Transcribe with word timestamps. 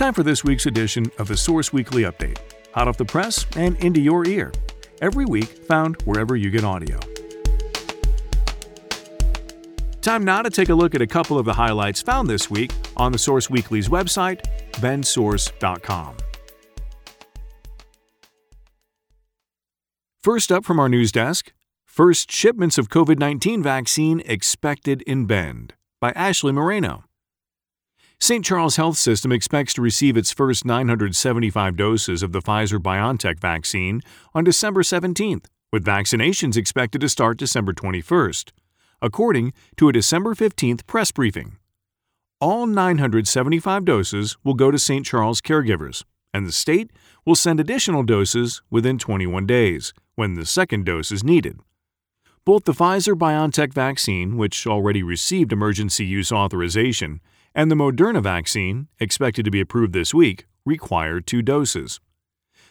Time 0.00 0.14
for 0.14 0.22
this 0.22 0.42
week's 0.42 0.64
edition 0.64 1.12
of 1.18 1.28
the 1.28 1.36
Source 1.36 1.74
Weekly 1.74 2.04
Update, 2.04 2.38
hot 2.72 2.88
off 2.88 2.96
the 2.96 3.04
press 3.04 3.44
and 3.54 3.76
into 3.84 4.00
your 4.00 4.26
ear. 4.26 4.50
Every 5.02 5.26
week, 5.26 5.44
found 5.44 6.00
wherever 6.04 6.36
you 6.36 6.48
get 6.48 6.64
audio. 6.64 6.98
Time 10.00 10.24
now 10.24 10.40
to 10.40 10.48
take 10.48 10.70
a 10.70 10.74
look 10.74 10.94
at 10.94 11.02
a 11.02 11.06
couple 11.06 11.38
of 11.38 11.44
the 11.44 11.52
highlights 11.52 12.00
found 12.00 12.30
this 12.30 12.48
week 12.48 12.72
on 12.96 13.12
the 13.12 13.18
Source 13.18 13.50
Weekly's 13.50 13.90
website, 13.90 14.40
bendsource.com. 14.76 16.16
First 20.24 20.50
up 20.50 20.64
from 20.64 20.80
our 20.80 20.88
news 20.88 21.12
desk, 21.12 21.52
first 21.84 22.32
shipments 22.32 22.78
of 22.78 22.88
COVID 22.88 23.18
19 23.18 23.62
vaccine 23.62 24.22
expected 24.24 25.02
in 25.02 25.26
Bend 25.26 25.74
by 26.00 26.12
Ashley 26.12 26.52
Moreno. 26.52 27.04
St. 28.22 28.44
Charles 28.44 28.76
Health 28.76 28.98
System 28.98 29.32
expects 29.32 29.72
to 29.72 29.80
receive 29.80 30.14
its 30.14 30.30
first 30.30 30.66
975 30.66 31.74
doses 31.74 32.22
of 32.22 32.32
the 32.32 32.42
Pfizer 32.42 32.78
BioNTech 32.78 33.40
vaccine 33.40 34.02
on 34.34 34.44
December 34.44 34.82
17th, 34.82 35.46
with 35.72 35.86
vaccinations 35.86 36.54
expected 36.54 37.00
to 37.00 37.08
start 37.08 37.38
December 37.38 37.72
21st, 37.72 38.50
according 39.00 39.54
to 39.78 39.88
a 39.88 39.92
December 39.92 40.34
15th 40.34 40.86
press 40.86 41.10
briefing. 41.10 41.56
All 42.42 42.66
975 42.66 43.86
doses 43.86 44.36
will 44.44 44.52
go 44.52 44.70
to 44.70 44.78
St. 44.78 45.06
Charles 45.06 45.40
caregivers, 45.40 46.04
and 46.34 46.46
the 46.46 46.52
state 46.52 46.90
will 47.24 47.34
send 47.34 47.58
additional 47.58 48.02
doses 48.02 48.60
within 48.68 48.98
21 48.98 49.46
days 49.46 49.94
when 50.16 50.34
the 50.34 50.44
second 50.44 50.84
dose 50.84 51.10
is 51.10 51.24
needed. 51.24 51.58
Both 52.44 52.64
the 52.64 52.72
Pfizer 52.72 53.14
BioNTech 53.14 53.72
vaccine, 53.72 54.36
which 54.36 54.66
already 54.66 55.02
received 55.02 55.54
emergency 55.54 56.04
use 56.04 56.30
authorization, 56.30 57.22
and 57.54 57.70
the 57.70 57.76
Moderna 57.76 58.22
vaccine, 58.22 58.88
expected 58.98 59.44
to 59.44 59.50
be 59.50 59.60
approved 59.60 59.92
this 59.92 60.14
week, 60.14 60.46
require 60.64 61.20
two 61.20 61.42
doses. 61.42 62.00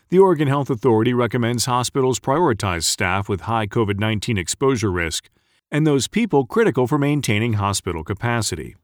The 0.09 0.19
Oregon 0.19 0.47
Health 0.47 0.69
Authority 0.69 1.13
recommends 1.13 1.66
hospitals 1.66 2.19
prioritize 2.19 2.83
staff 2.83 3.30
with 3.30 3.41
high 3.41 3.67
COVID 3.67 3.99
19 3.99 4.38
exposure 4.38 4.91
risk 4.91 5.30
and 5.71 5.86
those 5.86 6.08
people 6.08 6.45
critical 6.45 6.88
for 6.88 6.97
maintaining 6.97 7.53
hospital 7.53 8.03
capacity. 8.03 8.75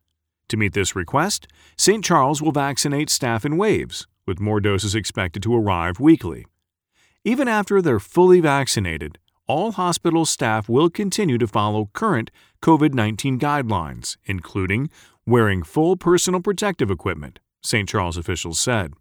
To 0.50 0.58
meet 0.58 0.74
this 0.74 0.96
request, 0.96 1.48
St. 1.78 2.04
Charles 2.04 2.42
will 2.42 2.52
vaccinate 2.52 3.10
staff 3.10 3.46
in 3.46 3.58
waves, 3.58 4.06
with 4.28 4.40
more 4.40 4.60
doses 4.60 4.94
expected 4.94 5.42
to 5.44 5.56
arrive 5.56 6.00
weekly. 6.00 6.46
Even 7.24 7.48
after 7.48 7.82
they're 7.82 8.00
fully 8.00 8.40
vaccinated, 8.40 9.18
all 9.48 9.72
hospital 9.74 10.26
staff 10.26 10.70
will 10.70 10.90
continue 10.90 11.38
to 11.38 11.48
follow 11.48 11.90
current 11.94 12.30
COVID 12.62 12.94
19 12.94 13.40
guidelines, 13.40 14.18
including 14.26 14.90
wearing 15.26 15.64
full 15.64 15.98
personal 15.98 16.42
protective 16.42 16.92
equipment, 16.92 17.40
St. 17.64 17.90
Charles 17.90 18.18
officials 18.18 18.60
said. 18.60 18.94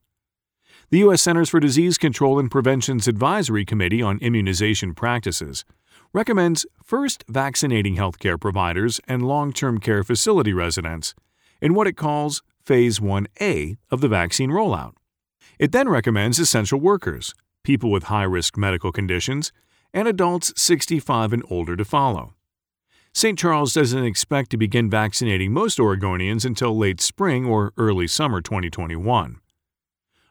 The 0.91 0.99
U.S. 0.99 1.23
Centers 1.23 1.51
for 1.51 1.61
Disease 1.61 1.99
Control 1.99 2.39
and 2.39 2.51
Prevention's 2.51 3.09
Advisory 3.09 3.65
Committee 3.65 4.03
on 4.03 4.19
Immunization 4.19 4.95
Practices 4.95 5.65
recommends 6.13 6.67
first 6.83 7.25
vaccinating 7.29 7.97
healthcare 7.97 8.41
providers 8.41 9.01
and 9.09 9.27
long 9.27 9.53
term 9.53 9.79
care 9.79 10.05
facility 10.05 10.53
residents 10.53 11.15
in 11.61 11.75
what 11.75 11.87
it 11.87 11.97
calls 11.97 12.43
Phase 12.63 12.99
1A 12.99 13.77
of 13.91 14.01
the 14.01 14.09
vaccine 14.09 14.51
rollout. 14.51 14.93
It 15.59 15.73
then 15.73 15.89
recommends 15.89 16.39
essential 16.39 16.81
workers, 16.81 17.35
people 17.63 17.91
with 17.91 18.05
high 18.05 18.25
risk 18.25 18.57
medical 18.57 18.93
conditions, 18.93 19.53
and 19.93 20.09
adults 20.09 20.53
65 20.61 21.33
and 21.33 21.43
older 21.51 21.77
to 21.77 21.85
follow. 21.85 22.35
St. 23.17 23.39
Charles 23.39 23.73
doesn't 23.73 24.03
expect 24.05 24.51
to 24.51 24.57
begin 24.57 24.91
vaccinating 24.91 25.53
most 25.53 25.79
Oregonians 25.79 26.45
until 26.45 26.77
late 26.77 27.01
spring 27.01 27.47
or 27.47 27.73
early 27.77 28.09
summer 28.09 28.41
2021. 28.41 29.39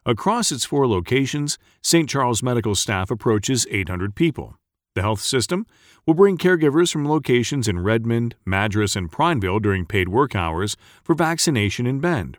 Across 0.05 0.51
its 0.51 0.65
four 0.65 0.85
locations, 0.85 1.57
St. 1.81 2.09
Charles 2.09 2.43
medical 2.43 2.75
staff 2.75 3.09
approaches 3.09 3.65
800 3.71 4.15
people. 4.15 4.57
The 4.95 5.01
health 5.01 5.21
system 5.21 5.65
will 6.05 6.13
bring 6.13 6.37
caregivers 6.37 6.91
from 6.91 7.07
locations 7.07 7.69
in 7.69 7.79
Redmond, 7.79 8.35
Madras, 8.45 8.97
and 8.97 9.09
Prineville 9.09 9.61
during 9.61 9.85
paid 9.85 10.09
work 10.09 10.35
hours 10.35 10.75
for 11.05 11.15
vaccination 11.15 11.87
in 11.87 12.01
Bend. 12.01 12.37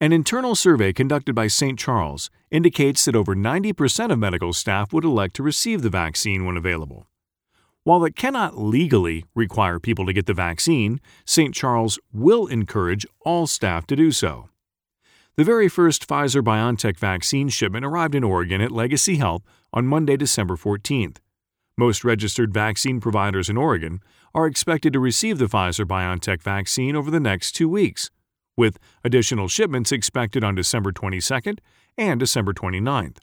An 0.00 0.12
internal 0.12 0.56
survey 0.56 0.92
conducted 0.92 1.36
by 1.36 1.46
St. 1.46 1.78
Charles 1.78 2.30
indicates 2.50 3.04
that 3.04 3.14
over 3.14 3.36
90% 3.36 4.10
of 4.10 4.18
medical 4.18 4.52
staff 4.52 4.92
would 4.92 5.04
elect 5.04 5.36
to 5.36 5.44
receive 5.44 5.82
the 5.82 5.88
vaccine 5.88 6.44
when 6.44 6.56
available. 6.56 7.06
While 7.88 8.04
it 8.04 8.16
cannot 8.16 8.58
legally 8.58 9.24
require 9.34 9.80
people 9.80 10.04
to 10.04 10.12
get 10.12 10.26
the 10.26 10.34
vaccine, 10.34 11.00
St. 11.24 11.54
Charles 11.54 11.98
will 12.12 12.46
encourage 12.46 13.06
all 13.20 13.46
staff 13.46 13.86
to 13.86 13.96
do 13.96 14.12
so. 14.12 14.50
The 15.36 15.44
very 15.44 15.70
first 15.70 16.06
Pfizer 16.06 16.42
BioNTech 16.42 16.98
vaccine 16.98 17.48
shipment 17.48 17.86
arrived 17.86 18.14
in 18.14 18.24
Oregon 18.24 18.60
at 18.60 18.72
Legacy 18.72 19.16
Health 19.16 19.42
on 19.72 19.86
Monday, 19.86 20.18
December 20.18 20.54
14th. 20.54 21.16
Most 21.78 22.04
registered 22.04 22.52
vaccine 22.52 23.00
providers 23.00 23.48
in 23.48 23.56
Oregon 23.56 24.00
are 24.34 24.46
expected 24.46 24.92
to 24.92 25.00
receive 25.00 25.38
the 25.38 25.46
Pfizer 25.46 25.86
BioNTech 25.86 26.42
vaccine 26.42 26.94
over 26.94 27.10
the 27.10 27.18
next 27.18 27.52
two 27.52 27.70
weeks, 27.70 28.10
with 28.54 28.78
additional 29.02 29.48
shipments 29.48 29.92
expected 29.92 30.44
on 30.44 30.54
December 30.54 30.92
22nd 30.92 31.60
and 31.96 32.20
December 32.20 32.52
29th. 32.52 33.16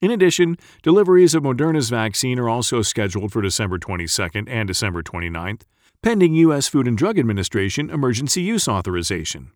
In 0.00 0.12
addition, 0.12 0.56
deliveries 0.84 1.34
of 1.34 1.42
Moderna's 1.42 1.90
vaccine 1.90 2.38
are 2.38 2.48
also 2.48 2.82
scheduled 2.82 3.32
for 3.32 3.42
December 3.42 3.80
22nd 3.80 4.48
and 4.48 4.68
December 4.68 5.02
29th, 5.02 5.62
pending 6.04 6.34
U.S. 6.34 6.68
Food 6.68 6.86
and 6.86 6.96
Drug 6.96 7.18
Administration 7.18 7.90
emergency 7.90 8.40
use 8.42 8.68
authorization. 8.68 9.50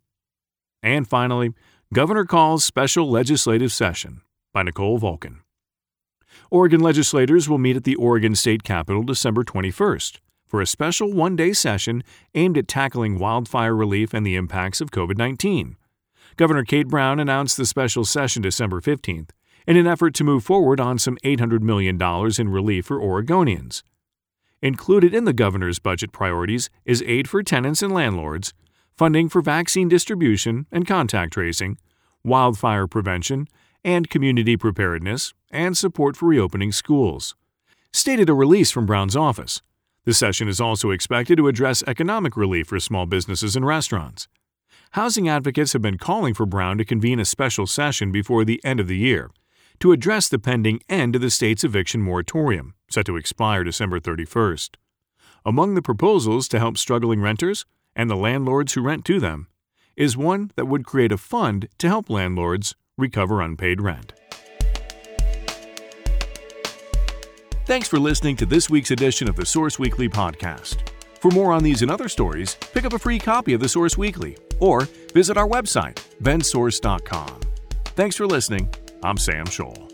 And 0.81 1.07
finally, 1.07 1.53
Governor 1.93 2.25
calls 2.25 2.65
special 2.65 3.09
legislative 3.09 3.71
session 3.71 4.19
by 4.53 4.63
Nicole 4.63 4.97
Vulcan. 4.97 5.39
Oregon 6.51 6.81
legislators 6.81 7.47
will 7.47 7.57
meet 7.57 7.77
at 7.77 7.85
the 7.85 7.95
Oregon 7.95 8.35
State 8.35 8.63
Capitol 8.63 9.03
December 9.03 9.45
21st 9.45 10.19
for 10.45 10.59
a 10.59 10.67
special 10.67 11.13
one 11.13 11.37
day 11.37 11.53
session 11.53 12.03
aimed 12.35 12.57
at 12.57 12.67
tackling 12.67 13.17
wildfire 13.17 13.73
relief 13.73 14.13
and 14.13 14.25
the 14.25 14.35
impacts 14.35 14.81
of 14.81 14.91
COVID 14.91 15.17
19. 15.17 15.77
Governor 16.35 16.65
Kate 16.65 16.89
Brown 16.89 17.17
announced 17.19 17.55
the 17.55 17.65
special 17.65 18.03
session 18.03 18.41
December 18.41 18.81
15th 18.81 19.29
in 19.67 19.77
an 19.77 19.87
effort 19.87 20.13
to 20.15 20.23
move 20.23 20.43
forward 20.43 20.79
on 20.79 20.97
some 20.97 21.17
$800 21.23 21.61
million 21.61 22.01
in 22.37 22.49
relief 22.49 22.85
for 22.85 22.99
Oregonians. 22.99 23.83
Included 24.61 25.13
in 25.13 25.25
the 25.25 25.33
governor's 25.33 25.79
budget 25.79 26.11
priorities 26.11 26.69
is 26.85 27.03
aid 27.05 27.29
for 27.29 27.43
tenants 27.43 27.81
and 27.81 27.93
landlords, 27.93 28.53
funding 28.97 29.27
for 29.27 29.41
vaccine 29.41 29.89
distribution 29.89 30.65
and 30.71 30.87
contact 30.87 31.33
tracing, 31.33 31.77
wildfire 32.23 32.87
prevention, 32.87 33.47
and 33.83 34.09
community 34.09 34.55
preparedness, 34.55 35.33
and 35.51 35.77
support 35.77 36.15
for 36.15 36.27
reopening 36.27 36.71
schools. 36.71 37.35
Stated 37.91 38.29
a 38.29 38.33
release 38.33 38.71
from 38.71 38.85
Brown's 38.85 39.15
office. 39.15 39.61
The 40.05 40.13
session 40.13 40.47
is 40.47 40.61
also 40.61 40.91
expected 40.91 41.37
to 41.37 41.47
address 41.47 41.83
economic 41.85 42.35
relief 42.37 42.67
for 42.67 42.79
small 42.79 43.05
businesses 43.05 43.55
and 43.55 43.65
restaurants. 43.65 44.27
Housing 44.91 45.27
advocates 45.27 45.73
have 45.73 45.81
been 45.81 45.97
calling 45.97 46.33
for 46.33 46.45
Brown 46.45 46.77
to 46.77 46.85
convene 46.85 47.19
a 47.19 47.25
special 47.25 47.67
session 47.67 48.11
before 48.11 48.45
the 48.45 48.63
end 48.63 48.79
of 48.79 48.87
the 48.87 48.97
year 48.97 49.31
to 49.79 49.91
address 49.91 50.29
the 50.29 50.39
pending 50.39 50.81
end 50.89 51.15
of 51.15 51.21
the 51.21 51.29
state's 51.29 51.63
eviction 51.63 52.01
moratorium, 52.01 52.73
set 52.89 53.05
to 53.05 53.17
expire 53.17 53.63
December 53.63 53.99
31st. 53.99 54.75
Among 55.45 55.75
the 55.75 55.81
proposals 55.81 56.47
to 56.49 56.59
help 56.59 56.77
struggling 56.77 57.21
renters 57.21 57.65
and 57.95 58.09
the 58.09 58.15
landlords 58.15 58.73
who 58.73 58.81
rent 58.81 59.05
to 59.05 59.19
them 59.19 59.47
is 59.95 60.17
one 60.17 60.51
that 60.55 60.67
would 60.67 60.85
create 60.85 61.11
a 61.11 61.17
fund 61.17 61.67
to 61.77 61.87
help 61.87 62.09
landlords 62.09 62.75
recover 62.97 63.41
unpaid 63.41 63.81
rent. 63.81 64.13
Thanks 67.65 67.87
for 67.87 67.99
listening 67.99 68.35
to 68.37 68.45
this 68.45 68.69
week's 68.69 68.91
edition 68.91 69.29
of 69.29 69.35
the 69.35 69.45
Source 69.45 69.79
Weekly 69.79 70.09
podcast. 70.09 70.89
For 71.19 71.31
more 71.31 71.53
on 71.53 71.63
these 71.63 71.81
and 71.81 71.89
other 71.89 72.09
stories, 72.09 72.55
pick 72.73 72.83
up 72.83 72.91
a 72.91 72.99
free 72.99 73.19
copy 73.19 73.53
of 73.53 73.61
the 73.61 73.69
Source 73.69 73.97
Weekly 73.97 74.37
or 74.59 74.81
visit 75.13 75.37
our 75.37 75.47
website, 75.47 76.03
bendsource.com. 76.21 77.39
Thanks 77.95 78.17
for 78.17 78.27
listening 78.27 78.69
I'm 79.05 79.17
Sam 79.17 79.45
Scholl. 79.47 79.92